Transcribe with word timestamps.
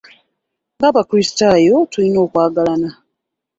Ng'Abakrisitaayo, 0.77 1.75
tulina 1.91 2.19
okwagalana. 2.25 2.89